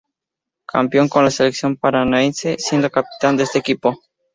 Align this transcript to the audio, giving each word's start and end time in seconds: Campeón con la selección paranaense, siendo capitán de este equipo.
Campeón 0.65 1.07
con 1.09 1.23
la 1.23 1.29
selección 1.29 1.75
paranaense, 1.75 2.55
siendo 2.57 2.89
capitán 2.89 3.37
de 3.37 3.43
este 3.43 3.59
equipo. 3.59 3.99